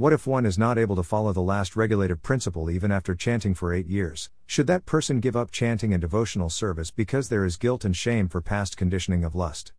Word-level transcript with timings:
What 0.00 0.14
if 0.14 0.26
one 0.26 0.46
is 0.46 0.56
not 0.56 0.78
able 0.78 0.96
to 0.96 1.02
follow 1.02 1.30
the 1.34 1.42
last 1.42 1.76
regulative 1.76 2.22
principle 2.22 2.70
even 2.70 2.90
after 2.90 3.14
chanting 3.14 3.52
for 3.52 3.74
eight 3.74 3.86
years? 3.86 4.30
Should 4.46 4.66
that 4.66 4.86
person 4.86 5.20
give 5.20 5.36
up 5.36 5.50
chanting 5.50 5.92
and 5.92 6.00
devotional 6.00 6.48
service 6.48 6.90
because 6.90 7.28
there 7.28 7.44
is 7.44 7.58
guilt 7.58 7.84
and 7.84 7.94
shame 7.94 8.26
for 8.26 8.40
past 8.40 8.78
conditioning 8.78 9.24
of 9.24 9.34
lust? 9.34 9.74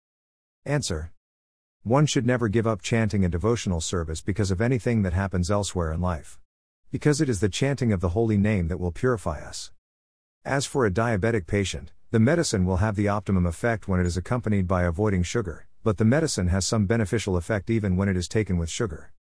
Answer. 0.63 1.12
One 1.81 2.05
should 2.05 2.28
never 2.28 2.49
give 2.49 2.68
up 2.68 2.84
chanting 2.84 3.26
and 3.26 3.31
devotional 3.31 3.81
service 3.81 4.21
because 4.21 4.52
of 4.52 4.62
anything 4.62 5.02
that 5.02 5.13
happens 5.13 5.49
elsewhere 5.49 5.92
in 5.92 6.02
life. 6.02 6.40
Because 6.92 7.20
it 7.20 7.28
is 7.28 7.40
the 7.40 7.50
chanting 7.50 7.92
of 7.92 8.00
the 8.00 8.10
holy 8.10 8.38
name 8.38 8.68
that 8.68 8.80
will 8.80 8.92
purify 8.92 9.40
us. 9.42 9.72
As 10.46 10.68
for 10.68 10.86
a 10.86 10.92
diabetic 10.92 11.48
patient, 11.48 11.94
the 12.12 12.20
medicine 12.20 12.68
will 12.68 12.78
have 12.78 12.96
the 12.96 13.08
optimum 13.08 13.48
effect 13.48 13.88
when 13.88 14.00
it 14.00 14.06
is 14.06 14.18
accompanied 14.18 14.68
by 14.68 14.84
avoiding 14.84 15.24
sugar, 15.24 15.66
but 15.84 15.98
the 15.98 16.06
medicine 16.06 16.50
has 16.50 16.68
some 16.68 16.86
beneficial 16.86 17.38
effect 17.38 17.72
even 17.72 17.98
when 17.98 18.08
it 18.08 18.16
is 18.16 18.28
taken 18.28 18.60
with 18.60 18.70
sugar. 18.70 19.12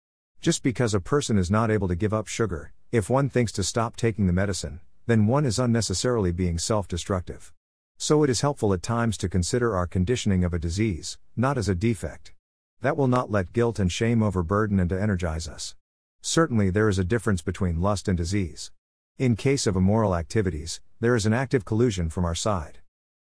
Just 0.41 0.62
because 0.62 0.95
a 0.95 1.00
person 1.00 1.36
is 1.36 1.50
not 1.50 1.70
able 1.70 1.86
to 1.86 1.95
give 1.95 2.14
up 2.14 2.27
sugar, 2.27 2.72
if 2.90 3.11
one 3.11 3.29
thinks 3.29 3.53
to 3.53 3.62
stop 3.62 3.94
taking 3.94 4.26
the 4.26 4.32
medicine, 4.32 4.80
then 5.07 5.26
one 5.26 5.44
is 5.44 5.58
unnecessarily 5.58 6.32
being 6.32 6.57
self 6.57 6.89
destructive. 6.89 7.53
So 7.99 8.25
it 8.25 8.30
is 8.30 8.40
helpful 8.40 8.72
at 8.72 8.82
times 8.82 9.18
to 9.18 9.29
consider 9.29 9.76
our 9.76 9.86
conditioning 9.86 10.43
of 10.43 10.54
a 10.54 10.58
disease, 10.58 11.18
not 11.36 11.58
as 11.58 11.68
a 11.68 11.75
defect. 11.75 12.32
That 12.80 12.96
will 12.96 13.07
not 13.07 13.30
let 13.30 13.53
guilt 13.53 13.79
and 13.79 13.93
shame 13.93 14.22
overburden 14.22 14.80
and 14.80 14.89
to 14.89 14.99
energize 14.99 15.46
us. 15.46 15.75
Certainly, 16.22 16.71
there 16.71 16.88
is 16.88 16.99
a 16.99 17.04
difference 17.04 17.43
between 17.43 17.82
lust 17.82 18.08
and 18.08 18.16
disease. 18.16 18.72
In 19.18 19.36
case 19.36 19.66
of 19.66 19.77
immoral 19.77 20.16
activities, 20.16 20.80
there 21.00 21.14
is 21.14 21.27
an 21.27 21.35
active 21.35 21.66
collusion 21.66 22.08
from 22.08 22.25
our 22.25 22.35
side. 22.35 22.79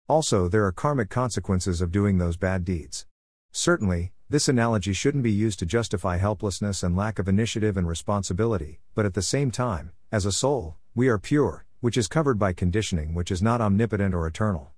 Also, 0.08 0.48
there 0.48 0.66
are 0.66 0.72
karmic 0.72 1.10
consequences 1.10 1.82
of 1.82 1.92
doing 1.92 2.18
those 2.18 2.38
bad 2.38 2.64
deeds. 2.64 3.06
Certainly, 3.52 4.14
this 4.32 4.48
analogy 4.48 4.94
shouldn't 4.94 5.24
be 5.24 5.32
used 5.32 5.58
to 5.58 5.66
justify 5.66 6.18
helplessness 6.18 6.84
and 6.84 6.96
lack 6.96 7.18
of 7.18 7.28
initiative 7.28 7.76
and 7.78 7.88
responsibility, 7.88 8.80
but 8.94 9.04
at 9.04 9.16
the 9.16 9.24
same 9.24 9.50
time, 9.50 9.92
as 10.12 10.24
a 10.24 10.32
soul, 10.32 10.76
we 10.94 11.08
are 11.08 11.18
pure, 11.18 11.66
which 11.80 11.98
is 11.98 12.08
covered 12.08 12.38
by 12.38 12.54
conditioning 12.54 13.16
which 13.16 13.32
is 13.32 13.42
not 13.42 13.60
omnipotent 13.60 14.14
or 14.14 14.28
eternal. 14.28 14.70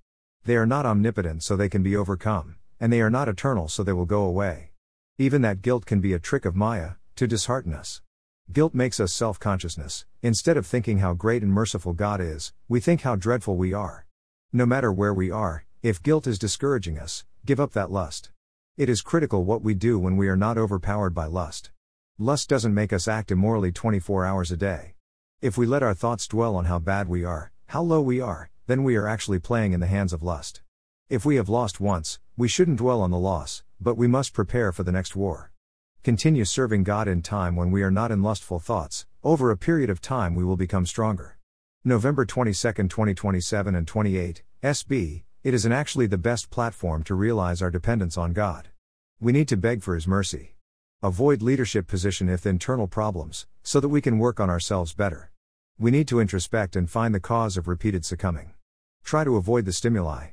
They 0.46 0.56
are 0.56 0.64
not 0.64 0.86
omnipotent 0.86 1.42
so 1.42 1.54
they 1.54 1.68
can 1.68 1.82
be 1.82 1.94
overcome, 1.94 2.56
and 2.80 2.90
they 2.90 3.02
are 3.02 3.10
not 3.10 3.28
eternal 3.28 3.68
so 3.68 3.82
they 3.82 3.92
will 3.92 4.06
go 4.06 4.24
away. 4.24 4.70
Even 5.18 5.42
that 5.42 5.60
guilt 5.60 5.84
can 5.84 6.00
be 6.00 6.14
a 6.14 6.18
trick 6.18 6.46
of 6.46 6.56
Maya, 6.56 6.92
to 7.16 7.26
dishearten 7.26 7.74
us. 7.74 8.00
Guilt 8.50 8.72
makes 8.72 8.98
us 8.98 9.12
self 9.12 9.38
consciousness. 9.38 10.06
Instead 10.22 10.56
of 10.56 10.66
thinking 10.66 10.98
how 10.98 11.12
great 11.12 11.42
and 11.42 11.52
merciful 11.52 11.92
God 11.92 12.22
is, 12.22 12.54
we 12.70 12.80
think 12.80 13.02
how 13.02 13.16
dreadful 13.16 13.56
we 13.56 13.74
are. 13.74 14.06
No 14.50 14.64
matter 14.64 14.90
where 14.90 15.12
we 15.12 15.30
are, 15.30 15.66
if 15.82 16.02
guilt 16.02 16.26
is 16.26 16.38
discouraging 16.38 16.98
us, 16.98 17.24
give 17.44 17.60
up 17.60 17.72
that 17.74 17.90
lust. 17.90 18.31
It 18.78 18.88
is 18.88 19.02
critical 19.02 19.44
what 19.44 19.60
we 19.60 19.74
do 19.74 19.98
when 19.98 20.16
we 20.16 20.28
are 20.28 20.36
not 20.36 20.56
overpowered 20.56 21.12
by 21.12 21.26
lust. 21.26 21.70
Lust 22.18 22.48
doesn't 22.48 22.72
make 22.72 22.90
us 22.90 23.06
act 23.06 23.30
immorally 23.30 23.70
24 23.70 24.24
hours 24.24 24.50
a 24.50 24.56
day. 24.56 24.94
If 25.42 25.58
we 25.58 25.66
let 25.66 25.82
our 25.82 25.92
thoughts 25.92 26.26
dwell 26.26 26.56
on 26.56 26.64
how 26.64 26.78
bad 26.78 27.06
we 27.06 27.22
are, 27.22 27.52
how 27.66 27.82
low 27.82 28.00
we 28.00 28.18
are, 28.18 28.48
then 28.68 28.82
we 28.82 28.96
are 28.96 29.06
actually 29.06 29.40
playing 29.40 29.74
in 29.74 29.80
the 29.80 29.88
hands 29.88 30.14
of 30.14 30.22
lust. 30.22 30.62
If 31.10 31.26
we 31.26 31.36
have 31.36 31.50
lost 31.50 31.82
once, 31.82 32.18
we 32.34 32.48
shouldn't 32.48 32.78
dwell 32.78 33.02
on 33.02 33.10
the 33.10 33.18
loss, 33.18 33.62
but 33.78 33.98
we 33.98 34.06
must 34.06 34.32
prepare 34.32 34.72
for 34.72 34.84
the 34.84 34.92
next 34.92 35.14
war. 35.14 35.52
Continue 36.02 36.46
serving 36.46 36.82
God 36.82 37.08
in 37.08 37.20
time 37.20 37.56
when 37.56 37.72
we 37.72 37.82
are 37.82 37.90
not 37.90 38.10
in 38.10 38.22
lustful 38.22 38.58
thoughts, 38.58 39.04
over 39.22 39.50
a 39.50 39.56
period 39.58 39.90
of 39.90 40.00
time 40.00 40.34
we 40.34 40.44
will 40.44 40.56
become 40.56 40.86
stronger. 40.86 41.36
November 41.84 42.24
22, 42.24 42.54
2027 42.88 43.74
and 43.74 43.86
28, 43.86 44.42
SB, 44.62 45.24
it 45.44 45.54
isn't 45.54 45.72
actually 45.72 46.06
the 46.06 46.18
best 46.18 46.50
platform 46.50 47.02
to 47.02 47.16
realize 47.16 47.60
our 47.60 47.70
dependence 47.70 48.16
on 48.16 48.32
God. 48.32 48.68
We 49.20 49.32
need 49.32 49.48
to 49.48 49.56
beg 49.56 49.82
for 49.82 49.96
His 49.96 50.06
mercy. 50.06 50.54
Avoid 51.02 51.42
leadership 51.42 51.88
position 51.88 52.28
if 52.28 52.46
internal 52.46 52.86
problems, 52.86 53.46
so 53.64 53.80
that 53.80 53.88
we 53.88 54.00
can 54.00 54.20
work 54.20 54.38
on 54.38 54.48
ourselves 54.48 54.94
better. 54.94 55.32
We 55.80 55.90
need 55.90 56.06
to 56.08 56.20
introspect 56.20 56.76
and 56.76 56.88
find 56.88 57.12
the 57.12 57.18
cause 57.18 57.56
of 57.56 57.66
repeated 57.66 58.04
succumbing. 58.04 58.52
Try 59.02 59.24
to 59.24 59.36
avoid 59.36 59.64
the 59.64 59.72
stimuli. 59.72 60.28